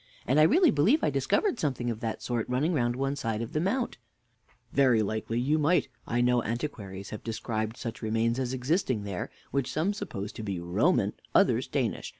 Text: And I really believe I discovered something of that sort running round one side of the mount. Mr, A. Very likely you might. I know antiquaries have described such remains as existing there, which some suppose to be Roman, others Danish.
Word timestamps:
And 0.25 0.39
I 0.39 0.43
really 0.49 0.71
believe 0.71 1.03
I 1.03 1.11
discovered 1.11 1.59
something 1.59 1.91
of 1.91 1.99
that 1.99 2.23
sort 2.23 2.49
running 2.49 2.73
round 2.73 2.95
one 2.95 3.15
side 3.15 3.43
of 3.43 3.53
the 3.53 3.59
mount. 3.59 3.97
Mr, 3.99 3.99
A. 3.99 4.75
Very 4.77 5.01
likely 5.03 5.39
you 5.39 5.59
might. 5.59 5.89
I 6.07 6.21
know 6.21 6.41
antiquaries 6.41 7.11
have 7.11 7.23
described 7.23 7.77
such 7.77 8.01
remains 8.01 8.39
as 8.39 8.51
existing 8.51 9.03
there, 9.03 9.29
which 9.51 9.71
some 9.71 9.93
suppose 9.93 10.31
to 10.31 10.41
be 10.43 10.59
Roman, 10.59 11.13
others 11.35 11.67
Danish. 11.67 12.09